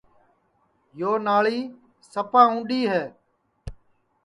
یو 0.99 1.11
ناݪی 1.25 1.59
سپا 2.11 2.41
اُںٚڈؔی 2.53 2.81
ہے 2.91 3.03